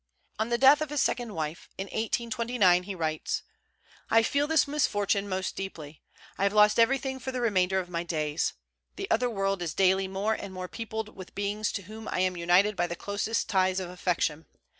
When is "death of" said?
0.57-0.89